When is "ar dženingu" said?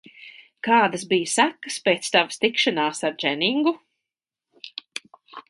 3.11-3.79